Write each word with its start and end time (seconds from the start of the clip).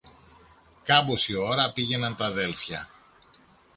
Κάμποση 0.83 1.35
ώρα 1.35 1.73
πήγαιναν 1.73 2.15
τ' 2.15 2.21
αδέλφια. 2.21 2.89